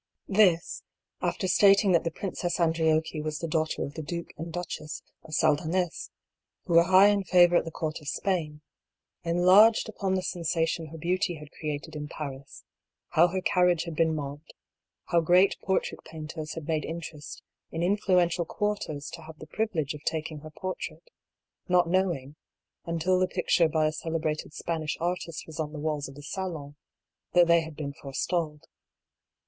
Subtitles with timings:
[0.27, 0.81] This,
[1.21, 5.35] after stating that the Princess Andriocchi was the daughter of the Duke and Duchess of
[5.35, 6.09] Saldanhes,
[6.65, 8.61] who were high in favor at the Court of Spain,
[9.23, 12.63] enlarged upon the sensation her beauty had created in Paris,
[13.09, 14.55] how her carriage had been mobbed,
[15.09, 20.03] how great portrait painters had made interest in influential quarters to have the privilege of
[20.03, 21.11] taking her portrait,
[21.67, 22.35] not knowing,
[22.85, 26.73] until the picture by a celebrated Spanish artist was on the walls of the Salon^
[27.33, 28.63] that they had been forestalled.